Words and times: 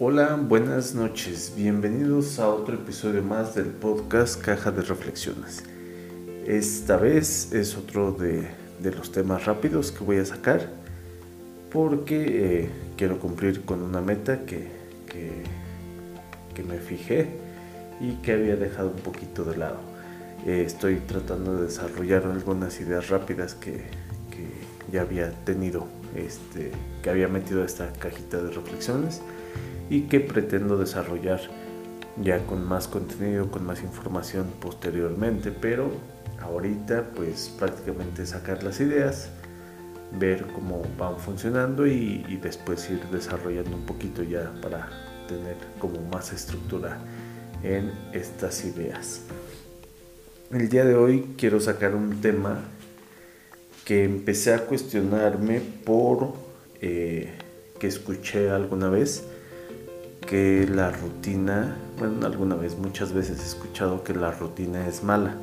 Hola, 0.00 0.36
buenas 0.40 0.94
noches, 0.94 1.52
bienvenidos 1.56 2.38
a 2.38 2.48
otro 2.48 2.76
episodio 2.76 3.20
más 3.20 3.56
del 3.56 3.66
podcast 3.66 4.40
Caja 4.40 4.70
de 4.70 4.82
Reflexiones. 4.82 5.64
Esta 6.46 6.96
vez 6.96 7.52
es 7.52 7.76
otro 7.76 8.12
de, 8.12 8.48
los 8.80 9.10
temas 9.10 9.44
rápidos 9.46 9.90
que 9.90 10.04
voy 10.04 10.18
a 10.18 10.24
sacar 10.24 10.68
porque 11.72 12.26
eh, 12.28 12.70
quiero 12.96 13.18
cumplir 13.18 13.64
con 13.64 13.82
una 13.82 14.00
meta 14.00 14.46
que, 14.46 14.68
me 16.64 16.78
fijé 16.78 17.26
y 18.00 18.12
que 18.22 18.32
había 18.32 18.54
dejado 18.54 18.90
un 18.90 19.02
poquito 19.02 19.42
de 19.42 19.56
lado. 19.56 19.78
Eh, 20.46 20.62
estoy 20.64 21.00
tratando 21.08 21.56
de 21.56 21.64
desarrollar 21.64 22.24
algunas 22.24 22.80
ideas 22.80 23.08
rápidas 23.08 23.54
que, 23.54 23.82
ya 24.92 25.02
había 25.02 25.32
tenido, 25.44 25.88
este, 26.14 26.70
que 27.02 27.10
había 27.10 27.26
metido 27.26 27.64
esta 27.64 27.92
cajita 27.94 28.40
de 28.40 28.52
reflexiones 28.52 29.22
y 29.90 30.02
que 30.02 30.20
pretendo 30.20 30.76
desarrollar 30.76 31.40
ya 32.22 32.44
con 32.46 32.66
más 32.66 32.88
contenido, 32.88 33.50
con 33.50 33.64
más 33.64 33.82
información 33.82 34.46
posteriormente, 34.60 35.52
pero 35.52 35.90
ahorita 36.40 37.10
pues 37.14 37.48
prácticamente 37.58 38.26
sacar 38.26 38.62
las 38.62 38.80
ideas, 38.80 39.30
ver 40.18 40.46
cómo 40.54 40.82
van 40.98 41.18
funcionando 41.18 41.86
y, 41.86 42.38
después 42.42 42.88
ir 42.90 43.00
desarrollando 43.12 43.76
un 43.76 43.84
poquito 43.84 44.22
ya 44.22 44.52
para 44.62 44.88
tener 45.28 45.56
como 45.78 46.00
más 46.10 46.32
estructura 46.32 46.98
en 47.62 47.92
estas 48.12 48.64
ideas. 48.64 49.22
El 50.50 50.68
día 50.68 50.84
de 50.84 50.94
hoy 50.94 51.34
quiero 51.36 51.60
sacar 51.60 51.94
un 51.94 52.20
tema 52.20 52.60
que 53.84 54.04
empecé 54.04 54.54
a 54.54 54.64
cuestionarme 54.64 55.60
por 55.60 56.34
eh, 56.80 57.32
que 57.78 57.86
escuché 57.86 58.50
alguna 58.50 58.88
vez 58.88 59.24
que 60.28 60.68
la 60.70 60.90
rutina, 60.90 61.76
bueno, 61.98 62.26
alguna 62.26 62.54
vez, 62.54 62.76
muchas 62.76 63.12
veces 63.12 63.40
he 63.40 63.46
escuchado 63.46 64.04
que 64.04 64.14
la 64.14 64.30
rutina 64.30 64.86
es 64.86 65.02
mala. 65.02 65.36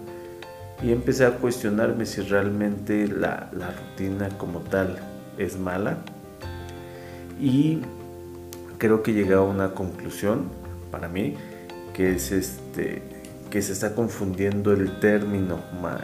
Y 0.83 0.91
empecé 0.91 1.25
a 1.25 1.37
cuestionarme 1.37 2.05
si 2.05 2.21
realmente 2.21 3.07
la, 3.07 3.49
la 3.51 3.71
rutina 3.71 4.29
como 4.37 4.59
tal 4.59 4.99
es 5.37 5.57
mala. 5.57 5.97
Y 7.39 7.81
creo 8.77 9.01
que 9.01 9.13
llegué 9.13 9.33
a 9.33 9.41
una 9.41 9.71
conclusión 9.71 10.49
para 10.91 11.07
mí 11.07 11.35
que 11.93 12.13
es 12.13 12.31
este 12.31 13.01
que 13.49 13.61
se 13.61 13.71
está 13.71 13.95
confundiendo 13.95 14.73
el 14.73 14.99
término, 14.99 15.59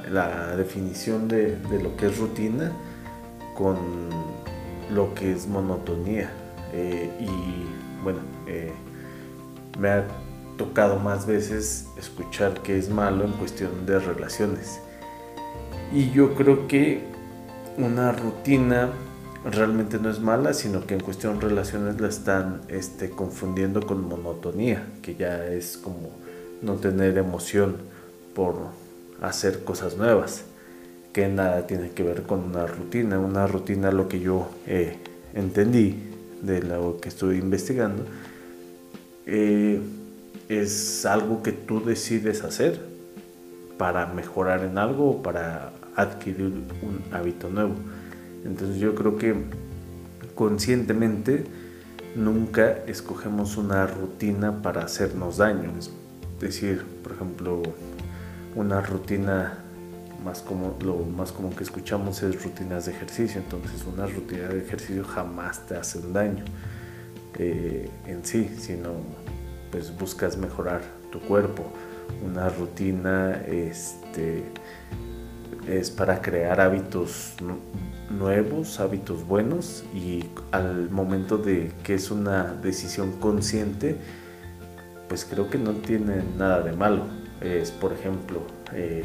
la 0.09 0.55
definición 0.55 1.27
de, 1.27 1.57
lo 1.83 1.97
que 1.97 2.05
es 2.05 2.17
rutina 2.17 2.71
con 3.55 3.77
lo 4.89 5.13
que 5.13 5.33
es 5.33 5.47
monotonía. 5.47 6.31
Eh, 6.71 7.09
y 7.19 8.03
bueno, 8.03 8.19
eh, 8.51 8.71
me 9.79 9.89
ha 9.89 10.05
tocado 10.57 10.99
más 10.99 11.25
veces 11.25 11.87
escuchar 11.97 12.61
que 12.61 12.77
es 12.77 12.89
malo 12.89 13.25
en 13.25 13.31
cuestión 13.33 13.85
de 13.85 13.99
relaciones. 13.99 14.79
Y 15.93 16.11
yo 16.11 16.35
creo 16.35 16.67
que 16.67 17.03
una 17.77 18.11
rutina 18.11 18.89
realmente 19.43 19.97
no 19.97 20.09
es 20.09 20.19
mala, 20.19 20.53
sino 20.53 20.85
que 20.85 20.93
en 20.93 20.99
cuestión 20.99 21.39
de 21.39 21.49
relaciones 21.49 21.99
la 21.99 22.07
están 22.07 22.61
este, 22.67 23.09
confundiendo 23.09 23.81
con 23.81 24.07
monotonía, 24.07 24.87
que 25.01 25.15
ya 25.15 25.47
es 25.47 25.77
como 25.77 26.11
no 26.61 26.75
tener 26.75 27.17
emoción 27.17 27.77
por 28.35 28.55
hacer 29.21 29.63
cosas 29.63 29.97
nuevas, 29.97 30.43
que 31.13 31.27
nada 31.27 31.67
tiene 31.67 31.91
que 31.91 32.03
ver 32.03 32.23
con 32.23 32.43
una 32.43 32.65
rutina. 32.65 33.19
Una 33.19 33.47
rutina, 33.47 33.91
lo 33.91 34.07
que 34.07 34.19
yo 34.19 34.47
eh, 34.67 34.97
entendí 35.33 35.95
de 36.41 36.61
lo 36.61 36.99
que 36.99 37.09
estoy 37.09 37.37
investigando, 37.37 38.05
eh, 39.25 39.81
es 40.49 41.05
algo 41.05 41.41
que 41.43 41.51
tú 41.51 41.83
decides 41.83 42.43
hacer 42.43 42.79
para 43.77 44.05
mejorar 44.07 44.63
en 44.63 44.77
algo 44.77 45.11
o 45.11 45.23
para 45.23 45.71
adquirir 45.95 46.63
un 46.81 47.01
hábito 47.11 47.49
nuevo. 47.49 47.75
Entonces 48.45 48.77
yo 48.77 48.95
creo 48.95 49.17
que 49.17 49.35
conscientemente 50.35 51.45
nunca 52.15 52.79
escogemos 52.87 53.57
una 53.57 53.87
rutina 53.87 54.61
para 54.61 54.83
hacernos 54.83 55.37
daño 55.37 55.71
decir, 56.39 56.83
por 57.03 57.13
ejemplo, 57.13 57.61
una 58.55 58.81
rutina 58.81 59.59
más 60.25 60.41
como 60.41 60.77
lo 60.83 60.97
más 60.97 61.31
común 61.31 61.53
que 61.53 61.63
escuchamos 61.63 62.21
es 62.23 62.43
rutinas 62.43 62.85
de 62.85 62.91
ejercicio. 62.91 63.41
Entonces, 63.41 63.83
una 63.85 64.05
rutina 64.05 64.49
de 64.49 64.59
ejercicio 64.59 65.03
jamás 65.03 65.65
te 65.67 65.75
hace 65.75 65.99
un 65.99 66.13
daño 66.13 66.43
eh, 67.37 67.89
en 68.07 68.25
sí, 68.25 68.49
sino 68.57 68.89
pues 69.71 69.97
buscas 69.97 70.37
mejorar 70.37 70.81
tu 71.11 71.19
cuerpo. 71.19 71.63
Una 72.25 72.49
rutina 72.49 73.41
este, 73.47 74.43
es 75.67 75.89
para 75.89 76.21
crear 76.21 76.59
hábitos 76.59 77.35
nuevos, 78.09 78.79
hábitos 78.79 79.25
buenos 79.25 79.83
y 79.93 80.25
al 80.51 80.89
momento 80.89 81.37
de 81.37 81.71
que 81.83 81.95
es 81.95 82.11
una 82.11 82.53
decisión 82.53 83.13
consciente, 83.13 83.95
pues 85.07 85.25
creo 85.25 85.49
que 85.49 85.57
no 85.57 85.71
tiene 85.71 86.23
nada 86.37 86.61
de 86.61 86.73
malo. 86.73 87.05
Es, 87.41 87.71
por 87.71 87.93
ejemplo, 87.93 88.41
eh, 88.73 89.03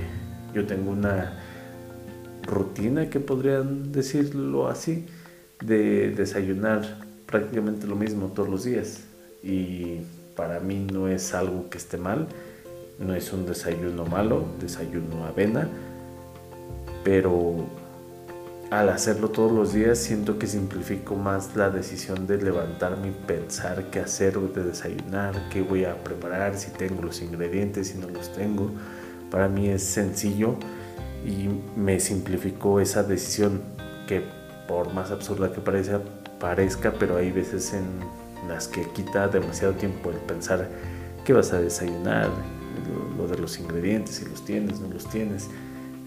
yo 0.53 0.67
tengo 0.67 0.91
una 0.91 1.41
rutina, 2.43 3.11
que 3.11 3.21
podrían 3.21 3.93
decirlo 3.93 4.69
así, 4.69 5.07
de 5.65 6.11
desayunar 6.11 7.06
prácticamente 7.27 7.87
lo 7.87 7.97
mismo 7.97 8.29
todos 8.29 8.49
los 8.49 8.65
días. 8.65 9.01
Y 9.43 10.01
para 10.37 10.61
mí 10.61 10.87
no 10.93 11.09
es 11.09 11.35
algo 11.35 11.69
que 11.69 11.79
esté 11.79 11.99
mal, 11.99 12.29
no 12.99 13.15
es 13.15 13.33
un 13.33 13.47
desayuno 13.47 14.05
malo, 14.07 14.45
desayuno 14.61 15.25
avena, 15.27 15.69
pero 17.05 17.67
al 18.71 18.89
hacerlo 18.89 19.29
todos 19.29 19.53
los 19.53 19.73
días 19.73 19.99
siento 19.99 20.39
que 20.39 20.47
simplifico 20.47 21.15
más 21.15 21.55
la 21.55 21.71
decisión 21.71 22.27
de 22.27 22.39
levantarme 22.43 23.09
y 23.09 23.11
pensar 23.13 23.91
qué 23.91 24.01
hacer, 24.01 24.39
de 24.39 24.65
desayunar, 24.65 25.49
qué 25.51 25.63
voy 25.63 25.85
a 25.85 26.03
preparar, 26.03 26.57
si 26.57 26.71
tengo 26.73 27.03
los 27.03 27.23
ingredientes, 27.23 27.89
si 27.89 27.99
no 27.99 28.09
los 28.09 28.33
tengo. 28.33 28.71
Para 29.31 29.49
mí 29.49 29.69
es 29.69 29.83
sencillo 29.83 30.57
y 31.25 31.49
me 31.79 32.01
simplificó 32.01 32.81
esa 32.81 33.03
decisión 33.03 33.61
que 34.09 34.23
por 34.67 34.93
más 34.93 35.11
absurda 35.11 35.53
que 35.53 35.61
parezca, 35.61 36.01
parezca 36.47 36.93
pero 36.93 37.17
hay 37.17 37.33
veces 37.33 37.73
en 37.73 37.87
las 38.49 38.69
que 38.69 38.83
quita 38.91 39.27
demasiado 39.27 39.75
tiempo 39.75 40.11
el 40.11 40.19
pensar 40.19 40.69
qué 41.25 41.33
vas 41.33 41.53
a 41.53 41.61
desayunar, 41.61 42.29
lo 43.19 43.27
de 43.27 43.37
los 43.37 43.59
ingredientes, 43.59 44.17
si 44.17 44.25
los 44.27 44.45
tienes, 44.45 44.79
no 44.79 44.89
los 44.89 45.09
tienes 45.11 45.49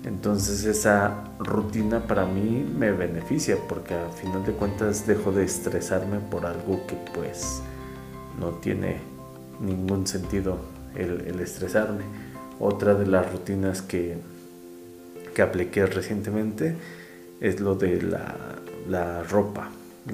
entonces 0.06 0.64
esa 0.64 1.26
rutina 1.40 2.08
para 2.08 2.26
mí 2.26 2.66
me 2.78 2.92
beneficia 2.92 3.58
porque 3.68 3.96
a 3.96 4.10
final 4.10 4.46
de 4.46 4.54
cuentas 4.54 5.06
dejo 5.06 5.32
de 5.32 5.44
estresarme 5.44 6.20
por 6.20 6.46
algo 6.46 6.88
que 6.88 6.96
pues 7.14 7.62
no 8.40 8.52
tiene 8.52 8.98
ningún 9.60 10.08
sentido 10.08 10.58
el, 10.96 11.40
estresarme. 11.42 12.04
Otra 12.62 12.94
de 12.94 13.08
las 13.08 13.30
rutinas 13.32 13.82
que, 13.82 14.18
que 15.36 15.42
apliqué 15.42 15.86
recientemente 15.86 16.76
es 17.42 17.60
lo 17.60 17.76
de 17.76 18.02
la, 18.02 18.36
la 18.88 19.24
ropa. 19.24 19.70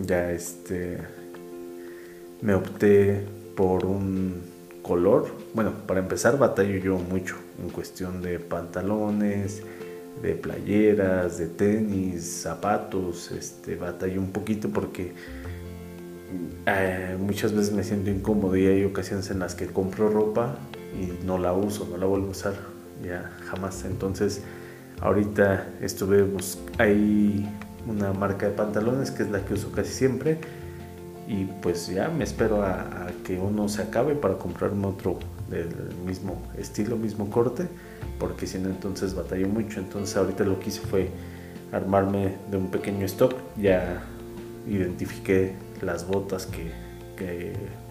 Ya 0.05 0.31
este 0.31 0.99
me 2.41 2.53
opté 2.53 3.25
por 3.55 3.85
un 3.85 4.41
color. 4.81 5.27
Bueno, 5.53 5.71
para 5.87 5.99
empezar 5.99 6.37
batallo 6.37 6.77
yo 6.77 6.97
mucho 6.97 7.35
en 7.61 7.69
cuestión 7.69 8.21
de 8.21 8.39
pantalones, 8.39 9.63
de 10.21 10.35
playeras, 10.35 11.37
de 11.37 11.47
tenis, 11.47 12.23
zapatos, 12.23 13.31
este, 13.31 13.75
batallo 13.75 14.19
un 14.19 14.31
poquito 14.31 14.69
porque 14.69 15.13
eh, 16.65 17.17
muchas 17.19 17.53
veces 17.53 17.73
me 17.73 17.83
siento 17.83 18.09
incómodo 18.09 18.55
y 18.55 18.67
hay 18.67 18.83
ocasiones 18.83 19.29
en 19.31 19.39
las 19.39 19.55
que 19.55 19.67
compro 19.67 20.09
ropa 20.09 20.55
y 20.99 21.25
no 21.25 21.37
la 21.37 21.53
uso, 21.53 21.87
no 21.89 21.97
la 21.97 22.05
vuelvo 22.05 22.27
a 22.27 22.31
usar, 22.31 22.53
ya 23.03 23.31
jamás. 23.45 23.85
Entonces, 23.85 24.41
ahorita 25.01 25.67
estuve, 25.81 26.25
hay 26.77 27.47
una 27.87 28.13
marca 28.13 28.47
de 28.47 28.53
pantalones 28.53 29.11
que 29.11 29.23
es 29.23 29.29
la 29.29 29.43
que 29.45 29.53
uso 29.53 29.71
casi 29.71 29.91
siempre 29.91 30.39
y 31.27 31.45
pues 31.45 31.87
ya 31.87 32.09
me 32.09 32.23
espero 32.23 32.63
a, 32.63 33.07
que 33.23 33.39
uno 33.39 33.67
se 33.67 33.81
acabe 33.81 34.15
para 34.15 34.37
comprarme 34.37 34.87
otro 34.87 35.17
del 35.49 35.69
mismo 36.05 36.41
estilo, 36.57 36.97
mismo 36.97 37.29
corte, 37.29 37.67
porque 38.19 38.45
si 38.45 38.59
no 38.59 38.69
entonces 38.69 39.15
batallé 39.15 39.47
mucho. 39.47 39.79
Entonces 39.79 40.15
ahorita 40.17 40.43
lo 40.43 40.59
que 40.59 40.69
hice 40.69 40.81
fue 40.81 41.09
armarme 41.71 42.35
de 42.51 42.57
un 42.57 42.69
pequeño 42.69 43.05
stock, 43.05 43.33
ya 43.57 44.03
identifiqué 44.67 45.55
las 45.81 46.07
botas 46.07 46.45
que, 46.45 46.85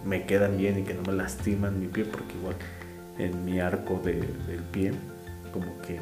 me 0.05 0.27
quedan 0.27 0.59
bien 0.59 0.81
y 0.81 0.83
que 0.83 0.93
no 0.93 1.01
me 1.03 1.15
lastiman 1.15 1.81
mi 1.81 1.87
pie, 1.87 2.05
porque 2.05 2.35
igual 2.35 2.57
en 3.19 3.43
mi 3.47 3.59
arco 3.59 3.99
de, 4.05 4.13
del 4.47 4.63
pie 4.71 4.93
como 5.51 5.81
que 5.81 5.99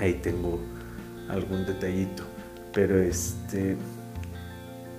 ahí 0.00 0.14
tengo 0.14 0.58
algún 1.28 1.66
detallito. 1.66 2.22
Pero 2.72 3.00
este 3.00 3.76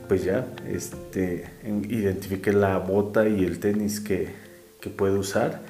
pues 0.10 0.24
ya, 0.24 0.48
este, 0.68 1.46
identifiqué 1.64 2.52
la 2.52 2.80
bota 2.80 3.30
y 3.30 3.46
el 3.46 3.60
tenis 3.60 4.00
que, 4.00 4.30
que 4.82 4.90
puedo 4.90 5.20
usar 5.20 5.62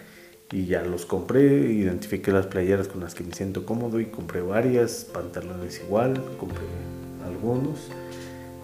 y 0.50 0.66
ya 0.66 0.82
los 0.82 1.06
compré, 1.06 1.44
identifiqué 1.44 2.32
las 2.32 2.48
playeras 2.48 2.88
con 2.88 3.02
las 3.02 3.14
que 3.14 3.24
me 3.26 3.34
siento 3.34 3.66
cómodo 3.66 4.00
y 4.00 4.06
compré 4.06 4.42
varias, 4.42 5.06
pantalones 5.14 5.82
igual, 5.86 6.24
compré 6.40 6.64
algunos. 7.26 7.90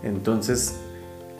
Entonces, 0.01 0.79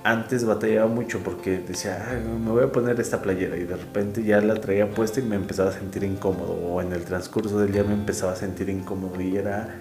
antes 0.04 0.44
batallaba 0.44 0.88
mucho 0.88 1.20
porque 1.24 1.60
decía, 1.60 2.22
me 2.44 2.52
voy 2.52 2.66
a 2.66 2.72
poner 2.74 3.00
esta 3.00 3.22
playera 3.22 3.56
y 3.56 3.64
de 3.64 3.78
repente 3.78 4.22
ya 4.22 4.42
la 4.42 4.56
traía 4.56 4.92
puesta 4.92 5.22
y 5.22 5.24
me 5.24 5.38
empezaba 5.38 5.70
a 5.70 5.74
sentir 5.74 6.04
incómodo 6.04 6.54
o 6.54 6.82
en 6.82 6.92
el 6.92 7.06
transcurso 7.06 7.58
del 7.58 7.72
día 7.72 7.86
me 7.86 7.94
empezaba 7.94 8.34
a 8.34 8.36
sentir 8.36 8.70
incómodo 8.70 9.22
y 9.22 9.38
era 9.38 9.76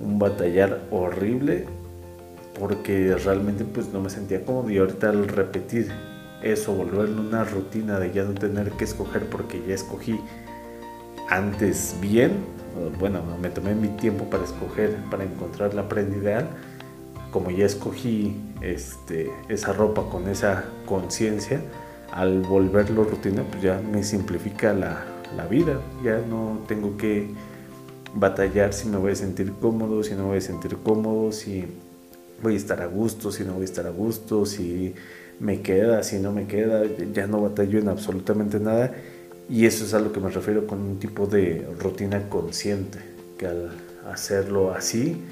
un 0.00 0.18
batallar 0.18 0.82
horrible 0.90 1.66
porque 2.58 3.14
realmente 3.16 3.64
pues 3.64 3.92
no 3.92 4.00
me 4.00 4.10
sentía 4.10 4.44
cómodo. 4.44 4.70
Y 4.70 4.78
ahorita 4.78 5.10
al 5.10 5.28
repetir 5.28 5.90
eso, 6.42 6.74
volverlo 6.74 7.20
una 7.20 7.44
rutina 7.44 7.98
de 7.98 8.12
ya 8.12 8.24
no 8.24 8.34
tener 8.34 8.72
que 8.72 8.84
escoger 8.84 9.28
porque 9.28 9.62
ya 9.66 9.74
escogí 9.74 10.18
antes 11.28 11.96
bien, 12.00 12.32
bueno, 12.98 13.22
me 13.40 13.48
tomé 13.48 13.74
mi 13.74 13.88
tiempo 13.88 14.24
para 14.24 14.44
escoger, 14.44 14.96
para 15.10 15.24
encontrar 15.24 15.74
la 15.74 15.88
prenda 15.88 16.16
ideal, 16.16 16.48
como 17.30 17.50
ya 17.50 17.66
escogí 17.66 18.36
este, 18.60 19.30
esa 19.48 19.72
ropa 19.72 20.08
con 20.10 20.28
esa 20.28 20.64
conciencia, 20.86 21.60
al 22.12 22.42
volverlo 22.42 23.04
rutina, 23.04 23.42
pues 23.50 23.62
ya 23.62 23.80
me 23.80 24.04
simplifica 24.04 24.72
la, 24.72 25.04
la 25.36 25.46
vida, 25.46 25.80
ya 26.04 26.18
no 26.18 26.60
tengo 26.68 26.96
que 26.96 27.28
batallar 28.16 28.72
si 28.72 28.88
me 28.88 28.96
voy 28.96 29.12
a 29.12 29.14
sentir 29.14 29.52
cómodo, 29.60 30.02
si 30.02 30.14
no 30.14 30.26
voy 30.26 30.38
a 30.38 30.40
sentir 30.40 30.76
cómodo, 30.78 31.32
si 31.32 31.64
voy 32.42 32.54
a 32.54 32.56
estar 32.56 32.80
a 32.80 32.86
gusto, 32.86 33.30
si 33.30 33.44
no 33.44 33.52
voy 33.52 33.62
a 33.62 33.64
estar 33.66 33.86
a 33.86 33.90
gusto, 33.90 34.46
si 34.46 34.94
me 35.38 35.60
queda, 35.60 36.02
si 36.02 36.18
no 36.18 36.32
me 36.32 36.46
queda, 36.46 36.82
ya 37.12 37.26
no 37.26 37.42
batallo 37.42 37.78
en 37.78 37.88
absolutamente 37.88 38.58
nada. 38.58 38.94
Y 39.48 39.66
eso 39.66 39.84
es 39.84 39.94
a 39.94 40.00
lo 40.00 40.12
que 40.12 40.20
me 40.20 40.30
refiero 40.30 40.66
con 40.66 40.80
un 40.80 40.98
tipo 40.98 41.26
de 41.26 41.68
rutina 41.78 42.28
consciente, 42.28 42.98
que 43.38 43.46
al 43.46 43.70
hacerlo 44.10 44.72
así, 44.72 45.22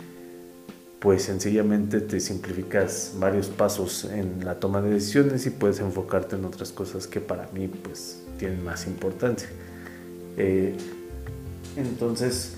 pues 1.00 1.22
sencillamente 1.22 2.00
te 2.00 2.20
simplificas 2.20 3.14
varios 3.18 3.48
pasos 3.48 4.04
en 4.04 4.44
la 4.44 4.60
toma 4.60 4.80
de 4.82 4.90
decisiones 4.90 5.46
y 5.46 5.50
puedes 5.50 5.80
enfocarte 5.80 6.36
en 6.36 6.44
otras 6.44 6.70
cosas 6.70 7.06
que 7.06 7.20
para 7.20 7.48
mí 7.52 7.68
pues 7.68 8.22
tienen 8.38 8.62
más 8.62 8.86
importancia. 8.86 9.48
Eh, 10.36 10.76
entonces, 11.76 12.56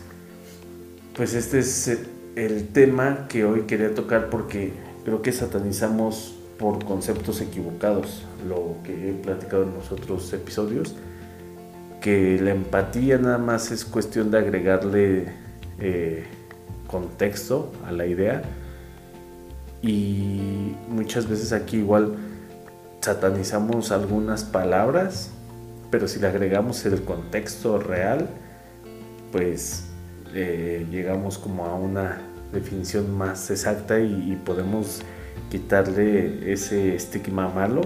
pues 1.17 1.33
este 1.33 1.61
es 1.61 1.99
el 2.37 2.69
tema 2.69 3.27
que 3.29 3.47
hoy 3.47 3.63
quería 3.63 3.95
tocar 3.95 4.29
porque 4.29 4.75
creo 5.05 5.23
que 5.23 5.33
satanizamos 5.33 6.37
por 6.59 6.85
conceptos 6.85 7.41
equivocados, 7.41 8.25
lo 8.47 8.77
que 8.85 9.11
he 9.11 9.13
platicado 9.15 9.63
en 9.63 9.73
los 9.75 9.91
otros 9.93 10.31
episodios, 10.35 10.95
que 12.03 12.39
la 12.39 12.51
empatía 12.51 13.17
nada 13.17 13.39
más 13.39 13.71
es 13.71 13.87
cuestión 13.87 14.31
de 14.31 14.39
agregarle 14.39 15.33
eh, 15.81 16.25
contexto 16.87 17.73
a 17.87 17.93
la 17.93 18.07
idea. 18.07 18.43
Y 19.81 20.75
muchas 20.89 21.29
veces 21.29 21.53
aquí 21.53 21.79
igual 21.79 22.17
satanizamos 23.01 23.91
algunas 23.91 24.45
palabras, 24.45 25.31
pero 25.91 26.09
si 26.09 26.21
le 26.21 26.27
agregamos 26.27 26.85
el 26.85 27.03
contexto 27.03 27.79
real, 27.79 28.29
pues 29.33 29.86
eh, 30.39 30.87
llegamos 30.91 31.39
como 31.39 31.65
a 31.65 31.75
una 31.75 32.21
definición 32.53 33.17
más 33.17 33.51
exacta 33.51 33.99
y 33.99 34.39
podemos 34.45 35.03
quitarle 35.51 36.53
ese 36.53 36.95
estigma 36.95 37.49
malo 37.49 37.83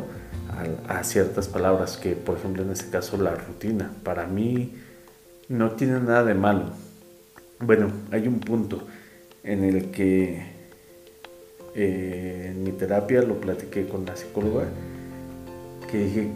a, 0.88 1.04
ciertas 1.04 1.48
palabras, 1.48 1.96
que 1.96 2.14
por 2.16 2.38
ejemplo 2.38 2.62
en 2.62 2.70
este 2.70 2.90
caso 2.90 3.16
la 3.16 3.34
rutina, 3.34 3.92
para 4.02 4.26
mí 4.26 4.74
no 5.48 5.70
tiene 5.72 6.00
nada 6.00 6.24
de 6.24 6.34
malo. 6.34 6.64
Bueno, 7.60 7.90
hay 8.10 8.26
un 8.26 8.40
punto 8.40 8.82
en 9.44 9.64
el 9.64 9.90
que 9.90 10.42
eh, 11.74 12.48
en 12.50 12.64
mi 12.64 12.72
terapia 12.72 13.22
lo 13.22 13.40
platiqué 13.40 13.86
con 13.86 14.04
la 14.04 14.16
psicóloga, 14.16 14.64
que 15.90 15.98
dije, 15.98 16.28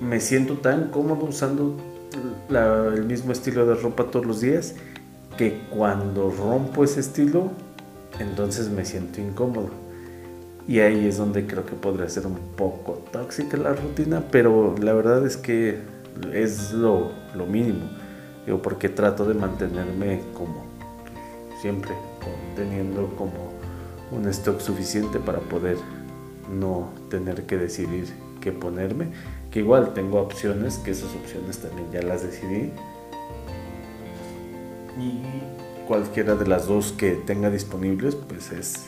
me 0.00 0.20
siento 0.20 0.58
tan 0.58 0.90
cómodo 0.90 1.26
usando 1.26 1.76
el 2.50 3.04
mismo 3.04 3.32
estilo 3.32 3.66
de 3.66 3.74
ropa 3.74 4.04
todos 4.04 4.26
los 4.26 4.40
días 4.40 4.74
que 5.36 5.60
cuando 5.70 6.30
rompo 6.30 6.84
ese 6.84 7.00
estilo, 7.00 7.50
entonces 8.18 8.68
me 8.70 8.84
siento 8.84 9.20
incómodo. 9.20 9.70
Y 10.66 10.80
ahí 10.80 11.06
es 11.06 11.18
donde 11.18 11.46
creo 11.46 11.66
que 11.66 11.74
podría 11.74 12.08
ser 12.08 12.26
un 12.26 12.38
poco 12.56 13.04
tóxica 13.12 13.56
la 13.56 13.74
rutina, 13.74 14.22
pero 14.30 14.74
la 14.80 14.94
verdad 14.94 15.26
es 15.26 15.36
que 15.36 15.80
es 16.32 16.72
lo, 16.72 17.12
mínimo. 17.50 17.86
Digo, 18.46 18.62
porque 18.62 18.88
trato 18.88 19.26
de 19.26 19.34
mantenerme 19.34 20.20
como 20.32 20.64
siempre, 21.60 21.92
teniendo 22.56 23.08
como 23.16 23.52
un 24.10 24.28
stock 24.28 24.60
suficiente 24.60 25.18
para 25.18 25.38
poder 25.38 25.76
no 26.50 26.90
tener 27.10 27.44
que 27.44 27.58
decidir 27.58 28.06
qué 28.40 28.52
ponerme. 28.52 29.08
Que 29.54 29.60
igual 29.60 29.94
tengo 29.94 30.20
opciones, 30.20 30.78
que 30.78 30.90
esas 30.90 31.14
opciones 31.14 31.58
también 31.58 31.86
ya 31.92 32.02
las 32.02 32.24
decidí. 32.24 32.72
Y 34.98 35.86
cualquiera 35.86 36.34
de 36.34 36.44
las 36.44 36.66
dos 36.66 36.90
que 36.90 37.12
tenga 37.12 37.50
disponibles, 37.50 38.16
pues 38.16 38.50
es, 38.50 38.86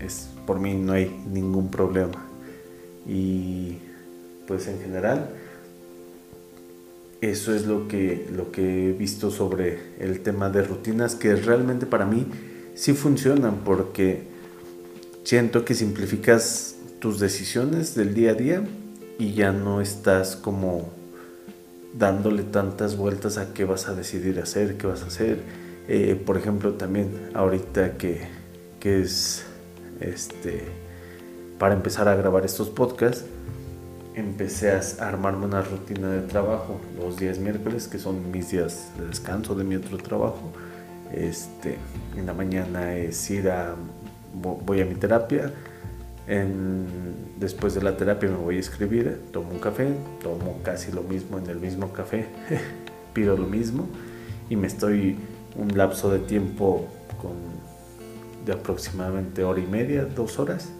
es 0.00 0.28
por 0.48 0.58
mí 0.58 0.74
no 0.74 0.94
hay 0.94 1.22
ningún 1.32 1.70
problema. 1.70 2.26
Y 3.06 3.78
pues 4.48 4.66
en 4.66 4.80
general 4.80 5.28
eso 7.20 7.54
es 7.54 7.66
lo 7.66 7.86
que, 7.86 8.28
lo 8.34 8.50
que 8.50 8.88
he 8.88 8.92
visto 8.92 9.30
sobre 9.30 9.78
el 10.00 10.22
tema 10.22 10.50
de 10.50 10.62
rutinas 10.62 11.14
que 11.14 11.36
realmente 11.36 11.86
para 11.86 12.04
mí 12.04 12.26
sí 12.74 12.94
funcionan 12.94 13.58
porque 13.64 14.22
siento 15.22 15.64
que 15.64 15.76
simplificas 15.76 16.74
tus 16.98 17.20
decisiones 17.20 17.94
del 17.94 18.12
día 18.12 18.32
a 18.32 18.34
día 18.34 18.64
y 19.20 19.34
ya 19.34 19.52
no 19.52 19.82
estás 19.82 20.34
como 20.34 20.88
dándole 21.92 22.42
tantas 22.42 22.96
vueltas 22.96 23.36
a 23.36 23.52
qué 23.52 23.66
vas 23.66 23.86
a 23.86 23.94
decidir 23.94 24.40
hacer, 24.40 24.78
qué 24.78 24.86
vas 24.86 25.02
a 25.02 25.08
hacer. 25.08 25.42
Eh, 25.88 26.20
por 26.24 26.38
ejemplo, 26.38 26.72
también 26.72 27.30
ahorita 27.34 27.98
que, 27.98 28.22
que 28.80 29.02
es 29.02 29.44
este, 30.00 30.64
para 31.58 31.74
empezar 31.74 32.08
a 32.08 32.14
grabar 32.14 32.46
estos 32.46 32.70
podcasts, 32.70 33.26
empecé 34.14 34.70
a 34.72 34.80
armarme 35.06 35.44
una 35.44 35.60
rutina 35.60 36.08
de 36.08 36.22
trabajo 36.22 36.80
los 36.98 37.18
días 37.18 37.38
miércoles, 37.38 37.88
que 37.88 37.98
son 37.98 38.30
mis 38.30 38.50
días 38.50 38.88
de 38.98 39.06
descanso 39.06 39.54
de 39.54 39.64
mi 39.64 39.76
otro 39.76 39.98
trabajo. 39.98 40.50
Este, 41.12 41.76
en 42.16 42.24
la 42.24 42.32
mañana 42.32 42.96
es 42.96 43.30
ir 43.30 43.50
a, 43.50 43.74
voy 44.32 44.80
a 44.80 44.86
mi 44.86 44.94
terapia, 44.94 45.52
después 47.38 47.74
de 47.74 47.82
la 47.82 47.96
terapia 47.96 48.28
me 48.28 48.36
voy 48.36 48.56
a 48.56 48.60
escribir, 48.60 49.20
tomo 49.32 49.50
un 49.50 49.58
café, 49.58 49.88
tomo 50.22 50.60
casi 50.62 50.92
lo 50.92 51.02
mismo 51.02 51.38
en 51.38 51.46
el 51.46 51.58
mismo 51.58 51.92
café, 51.92 52.26
pido 53.14 53.36
lo 53.36 53.46
mismo 53.46 53.88
y 54.48 54.56
me 54.56 54.66
estoy 54.66 55.16
un 55.56 55.76
lapso 55.76 56.10
de 56.12 56.20
tiempo 56.20 56.86
con 57.20 57.32
de 58.44 58.52
aproximadamente 58.52 59.44
hora 59.44 59.60
y 59.60 59.66
media, 59.66 60.04
dos 60.04 60.38
horas. 60.38 60.70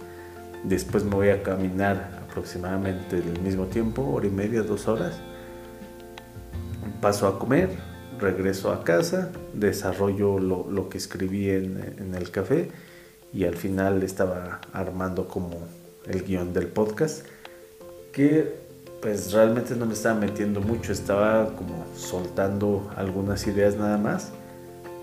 Después 0.65 1.05
me 1.05 1.15
voy 1.15 1.29
a 1.29 1.43
caminar 1.43 2.21
aproximadamente 2.29 3.19
el 3.19 3.41
mismo 3.41 3.67
tiempo, 3.67 4.03
hora 4.03 4.27
y 4.27 4.31
media, 4.31 4.63
dos 4.63 4.89
horas. 4.89 5.21
Paso 7.01 7.27
a 7.27 7.39
comer, 7.39 7.71
regreso 8.19 8.73
a 8.73 8.85
casa, 8.85 9.31
desarrollo 9.55 10.39
lo, 10.39 10.89
que 10.89 10.99
escribí 10.99 11.51
en, 11.51 11.95
en, 11.99 12.15
el 12.15 12.31
café 12.31 12.71
y 13.33 13.45
al 13.45 13.57
final 13.57 14.03
estaba 14.03 14.61
armando 14.73 15.29
como 15.29 15.51
el 16.07 16.25
guion 16.25 16.53
del 16.53 16.67
podcast 16.67 17.25
que 18.13 18.55
pues 19.01 19.33
realmente 19.33 19.75
no 19.77 19.87
me 19.87 19.95
estaba 19.95 20.19
metiendo 20.19 20.61
mucho, 20.61 20.93
estaba 20.93 21.55
como 21.57 21.87
soltando 21.97 22.91
algunas 22.97 23.47
ideas 23.47 23.77
nada 23.77 23.97
más 23.97 24.31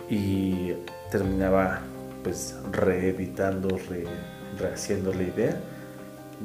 y 0.09 0.73
terminaba 1.11 1.81
pues 2.23 2.55
reeditando, 2.71 3.69
rehaciendo 4.59 5.13
la 5.13 5.23
idea 5.23 5.61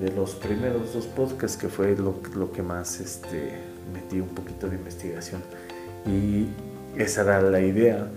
de 0.01 0.11
los 0.13 0.35
primeros 0.35 0.95
dos 0.95 1.07
podcasts 1.07 1.59
que 1.59 1.69
fue 1.69 1.95
lo, 1.97 2.15
lo, 2.35 2.53
que 2.53 2.63
más 2.63 3.01
este, 3.01 3.53
metí 3.93 4.21
un 4.21 4.29
poquito 4.29 4.69
de 4.69 4.77
investigación. 4.77 5.43
Y 6.07 6.47
esa 6.99 7.23
era 7.23 7.43
la 7.43 7.61
idea 7.61 8.09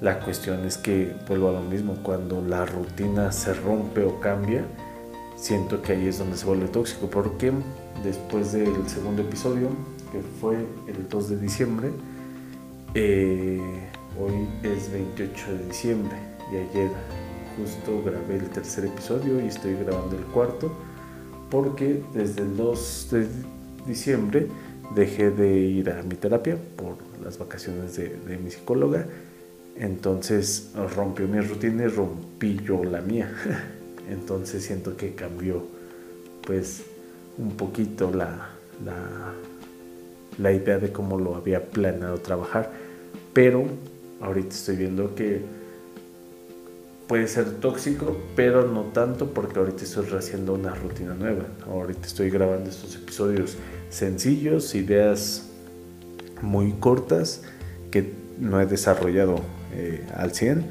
la 0.00 0.20
cuestión 0.20 0.64
es 0.64 0.76
que 0.76 1.14
vuelvo 1.26 1.48
a 1.48 1.52
lo 1.52 1.62
mismo 1.62 1.96
cuando 2.02 2.42
la 2.42 2.66
rutina 2.66 3.32
se 3.32 3.54
rompe 3.54 4.02
o 4.02 4.20
cambia 4.20 4.64
siento 5.36 5.80
que 5.82 5.92
ahí 5.92 6.08
es 6.08 6.18
donde 6.18 6.36
se 6.36 6.46
vuelve 6.46 6.68
tóxico 6.68 7.08
porque 7.08 7.52
después 8.04 8.52
del 8.52 8.88
segundo 8.88 9.22
episodio 9.22 9.68
que 10.12 10.20
fue 10.40 10.56
el 10.86 11.08
2 11.08 11.30
de 11.30 11.36
diciembre 11.38 11.90
eh, 12.94 13.60
hoy 14.20 14.48
es 14.62 14.90
28 14.92 15.52
de 15.52 15.66
diciembre 15.66 16.16
y 16.52 16.56
ayer 16.56 16.90
justo 17.56 18.02
grabé 18.04 18.36
el 18.36 18.50
tercer 18.50 18.84
episodio 18.84 19.40
y 19.42 19.48
estoy 19.48 19.74
grabando 19.74 20.16
el 20.16 20.24
cuarto 20.26 20.72
porque 21.50 22.02
desde 22.12 22.42
el 22.42 22.56
2 22.56 23.08
de 23.12 23.28
diciembre 23.86 24.48
dejé 24.94 25.30
de 25.30 25.58
ir 25.58 25.90
a 25.90 26.02
mi 26.02 26.16
terapia 26.16 26.58
por 26.76 26.96
las 27.22 27.38
vacaciones 27.38 27.96
de, 27.96 28.08
de 28.08 28.38
mi 28.38 28.50
psicóloga. 28.50 29.06
Entonces 29.78 30.70
rompió 30.94 31.28
mi 31.28 31.40
rutina 31.40 31.84
y 31.84 31.88
rompí 31.88 32.60
yo 32.64 32.82
la 32.84 33.00
mía. 33.00 33.30
Entonces 34.10 34.64
siento 34.64 34.96
que 34.96 35.14
cambió 35.14 35.64
pues 36.46 36.82
un 37.38 37.56
poquito 37.56 38.10
la, 38.10 38.50
la, 38.84 39.34
la 40.38 40.52
idea 40.52 40.78
de 40.78 40.92
cómo 40.92 41.18
lo 41.18 41.34
había 41.34 41.64
planeado 41.66 42.18
trabajar. 42.18 42.70
Pero 43.32 43.64
ahorita 44.20 44.54
estoy 44.54 44.76
viendo 44.76 45.14
que 45.14 45.42
puede 47.06 47.28
ser 47.28 47.60
tóxico, 47.60 48.16
pero 48.34 48.66
no 48.66 48.84
tanto 48.84 49.32
porque 49.32 49.58
ahorita 49.58 49.84
estoy 49.84 50.06
haciendo 50.16 50.54
una 50.54 50.74
rutina 50.74 51.14
nueva. 51.14 51.44
Ahorita 51.66 52.06
estoy 52.06 52.30
grabando 52.30 52.70
estos 52.70 52.94
episodios 52.96 53.56
sencillos, 53.90 54.74
ideas 54.74 55.50
muy 56.42 56.72
cortas 56.72 57.42
que 57.90 58.12
no 58.38 58.60
he 58.60 58.66
desarrollado 58.66 59.40
eh, 59.74 60.06
al 60.14 60.32
100, 60.32 60.64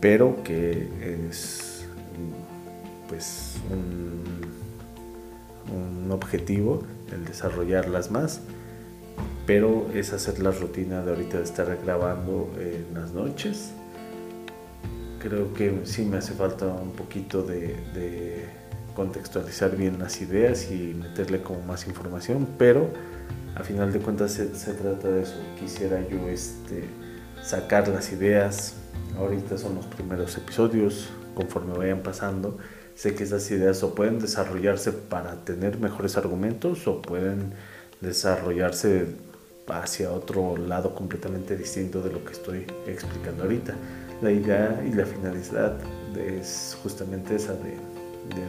pero 0.00 0.42
que 0.42 0.88
es 1.28 1.84
pues 3.08 3.56
un, 3.70 4.20
objetivo 6.10 6.82
el 7.12 7.24
desarrollarlas 7.24 8.10
más 8.10 8.40
pero 9.46 9.86
es 9.94 10.12
hacer 10.12 10.40
la 10.40 10.50
rutina 10.50 11.04
de 11.04 11.10
ahorita 11.12 11.38
de 11.38 11.44
estar 11.44 11.78
grabando 11.84 12.50
en 12.58 12.92
las 12.94 13.12
noches 13.12 13.70
creo 15.20 15.52
que 15.54 15.82
sí 15.84 16.04
me 16.04 16.16
hace 16.16 16.32
falta 16.32 16.66
un 16.66 16.92
poquito 16.92 17.42
de, 17.42 18.48
contextualizar 18.94 19.76
bien 19.76 19.98
las 19.98 20.20
ideas 20.20 20.70
y 20.70 20.94
meterle 20.94 21.40
como 21.40 21.62
más 21.62 21.86
información, 21.86 22.46
pero 22.58 22.90
a 23.54 23.62
final 23.62 23.92
de 23.92 24.00
cuentas 24.00 24.32
se, 24.32 24.74
trata 24.74 25.08
de 25.08 25.22
eso. 25.22 25.36
Quisiera 25.58 26.06
yo 26.06 26.28
este, 26.28 26.84
sacar 27.42 27.88
las 27.88 28.12
ideas. 28.12 28.74
Ahorita 29.18 29.58
son 29.58 29.74
los 29.74 29.86
primeros 29.86 30.36
episodios, 30.36 31.10
conforme 31.34 31.76
vayan 31.76 32.00
pasando. 32.00 32.58
Sé 32.94 33.14
que 33.14 33.24
esas 33.24 33.50
ideas 33.50 33.82
o 33.82 33.94
pueden 33.94 34.18
desarrollarse 34.18 34.92
para 34.92 35.44
tener 35.44 35.78
mejores 35.78 36.16
argumentos 36.16 36.86
o 36.86 37.00
pueden 37.02 37.54
desarrollarse 38.00 39.06
hacia 39.68 40.10
otro 40.10 40.56
lado 40.56 40.94
completamente 40.94 41.56
distinto 41.56 42.02
de 42.02 42.12
lo 42.12 42.24
que 42.24 42.32
estoy 42.32 42.66
explicando 42.86 43.44
ahorita 43.44 43.74
la 44.22 44.30
idea 44.30 44.82
y 44.86 44.92
la 44.92 45.06
finalidad 45.06 45.76
es 46.16 46.76
justamente 46.82 47.36
esa 47.36 47.54
de, 47.54 47.78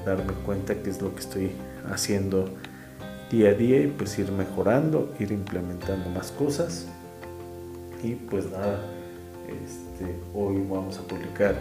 darme 0.06 0.34
cuenta 0.46 0.76
que 0.76 0.90
es 0.90 1.02
lo 1.02 1.14
que 1.14 1.22
estoy 1.22 1.52
haciendo 1.92 2.50
día 3.32 3.50
a 3.50 3.54
día 3.54 3.82
y 3.82 3.88
pues 3.88 4.20
ir 4.20 4.32
mejorando, 4.32 5.14
ir 5.20 5.32
implementando 5.32 6.10
más 6.10 6.32
cosas. 6.32 6.88
Y 8.04 8.16
pues 8.16 8.50
nada, 8.50 8.80
este, 9.48 10.16
hoy 10.34 10.66
vamos 10.68 10.98
a 10.98 11.02
publicar 11.04 11.56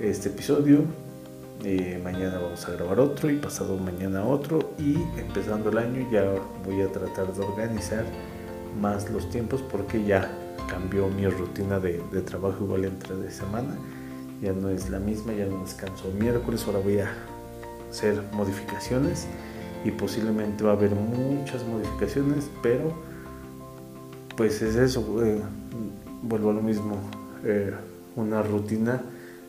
este 0.00 0.28
episodio, 0.28 0.84
eh, 1.64 1.98
mañana 2.04 2.38
vamos 2.38 2.68
a 2.68 2.72
grabar 2.72 3.00
otro 3.00 3.30
y 3.30 3.36
pasado 3.36 3.76
mañana 3.78 4.22
otro 4.22 4.74
y 4.78 4.94
empezando 5.18 5.70
el 5.70 5.78
año 5.78 6.08
ya 6.12 6.24
voy 6.64 6.82
a 6.82 6.92
tratar 6.92 7.32
de 7.32 7.44
organizar 7.44 8.04
más 8.80 9.10
los 9.10 9.28
tiempos 9.30 9.62
porque 9.62 10.04
ya 10.04 10.30
cambió 10.68 11.08
mi 11.08 11.26
rutina 11.26 11.80
de, 11.80 11.98
trabajo 12.24 12.64
igual 12.64 12.84
entre 12.84 13.16
de 13.16 13.30
semana. 13.30 13.74
Ya 14.42 14.52
no 14.52 14.68
es 14.68 14.90
la 14.90 15.00
misma, 15.00 15.32
ya 15.32 15.46
no 15.46 15.62
descanso 15.62 16.12
miércoles, 16.12 16.64
ahora 16.66 16.78
voy 16.80 16.98
a 17.00 17.10
hacer 17.90 18.22
modificaciones 18.32 19.26
y 19.84 19.90
posiblemente 19.90 20.62
va 20.62 20.70
a 20.70 20.74
haber 20.74 20.90
muchas 20.90 21.64
modificaciones, 21.64 22.50
pero 22.62 23.07
pues 24.38 24.62
es 24.62 24.76
eso, 24.76 25.20
eh, 25.24 25.40
vuelvo 26.22 26.50
a 26.50 26.52
lo 26.52 26.62
mismo, 26.62 27.00
eh, 27.44 27.72
una 28.14 28.40
rutina 28.40 29.02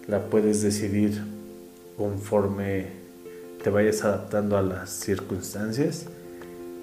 la 0.08 0.26
puedes 0.26 0.64
decidir 0.64 1.22
conforme 1.96 2.88
te 3.64 3.70
vayas 3.70 4.04
adaptando 4.04 4.58
a 4.58 4.64
las 4.64 4.90
circunstancias 4.90 6.08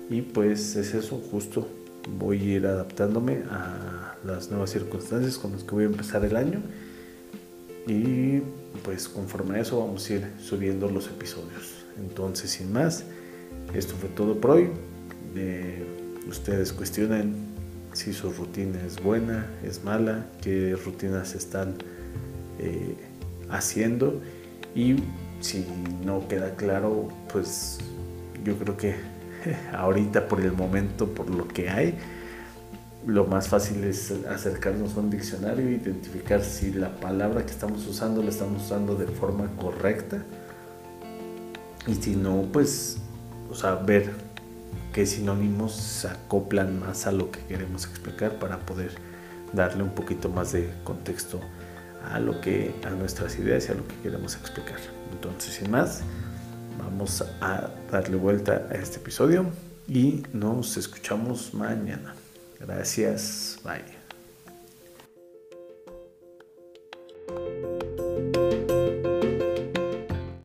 y 0.09 0.23
pues 0.23 0.77
es 0.77 0.95
eso 0.95 1.21
justo 1.33 1.67
voy 2.17 2.39
a 2.39 2.45
ir 2.45 2.67
adaptándome 2.69 3.43
a 3.51 4.15
las 4.25 4.51
nuevas 4.53 4.71
circunstancias 4.71 5.37
con 5.37 5.51
las 5.51 5.65
que 5.65 5.73
voy 5.73 5.85
a 5.85 5.89
empezar 5.89 6.25
el 6.25 6.37
año 6.37 6.61
y 7.89 8.39
pues 8.85 9.09
conforme 9.09 9.59
a 9.59 9.63
eso 9.63 9.81
vamos 9.81 10.09
a 10.09 10.13
ir 10.13 10.27
subiendo 10.41 10.89
los 10.89 11.09
episodios. 11.09 11.75
Entonces, 11.99 12.51
sin 12.51 12.73
más, 12.73 13.03
esto 13.75 13.95
fue 13.99 14.09
todo 14.11 14.41
por 14.41 14.53
hoy. 14.53 14.69
Eh, 15.35 15.85
ustedes 16.29 16.73
cuestionen 16.73 17.46
si 17.97 18.13
su 18.13 18.31
rutina 18.31 18.79
es 18.87 19.03
buena, 19.03 19.47
es 19.65 19.83
mala, 19.83 20.27
qué 20.43 20.77
rutinas 20.85 21.35
están 21.35 21.77
eh, 22.59 22.95
haciendo 23.49 24.21
y 24.75 24.97
si 25.41 25.67
no 26.05 26.29
queda 26.29 26.57
claro, 26.57 27.09
pues 27.33 27.79
yo 28.45 28.55
creo 28.59 28.77
que 28.77 28.97
ahorita 29.73 30.29
por 30.29 30.43
el 30.43 30.53
momento, 30.53 31.07
por 31.09 31.31
lo 31.31 31.49
que 31.49 31.71
hay, 31.71 31.95
lo 33.07 33.25
más 33.25 33.49
fácil 33.49 33.83
es 33.85 34.13
acercarnos 34.29 34.95
a 34.95 35.01
un 35.01 35.09
diccionario 35.09 35.67
e 35.67 35.73
identificar 35.73 36.45
si 36.45 36.73
la 36.73 36.95
palabra 36.97 37.47
que 37.47 37.53
estamos 37.53 37.87
usando 37.87 38.23
la 38.23 38.29
estamos 38.29 38.63
usando 38.63 38.95
de 38.95 39.07
forma 39.07 39.49
correcta. 39.57 40.23
Y 41.87 41.95
si 41.95 42.15
no, 42.15 42.43
pues, 42.53 42.99
o 43.51 43.55
sea, 43.55 43.77
ver 43.77 44.11
qué 44.93 45.07
sinónimos 45.07 45.75
se 45.75 46.09
acoplan 46.09 46.81
más 46.81 47.07
a 47.07 47.13
lo 47.13 47.31
que 47.31 47.41
queremos 47.41 47.87
explicar 47.87 48.39
para 48.39 48.59
poder 48.59 48.93
darle 49.53 49.83
un 49.83 49.91
poquito 49.91 50.29
más 50.29 50.53
de 50.53 50.71
contexto 50.85 51.41
a 52.11 52.21
lo 52.21 52.41
que 52.41 52.75
a 52.85 52.91
nuestras 52.91 53.39
ideas 53.39 53.69
y 53.69 53.73
a 53.73 53.75
lo 53.75 53.87
que 53.87 53.97
queremos 53.97 54.37
explicar. 54.37 54.79
Entonces, 55.13 55.55
sin 55.55 55.71
más, 55.71 56.03
vamos 56.79 57.25
a 57.41 57.71
darle 57.91 58.17
vuelta 58.17 58.67
a 58.71 58.75
este 58.75 58.97
episodio 58.99 59.47
y 59.89 60.23
nos 60.33 60.77
escuchamos 60.77 61.55
mañana. 61.55 62.15
Gracias, 62.61 63.59
bye. 63.65 63.97